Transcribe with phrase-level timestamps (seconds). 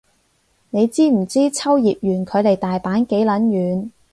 [0.71, 3.91] 你知唔知秋葉原距離大阪幾撚遠